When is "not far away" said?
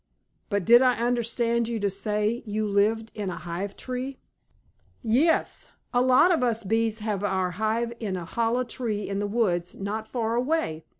9.75-10.85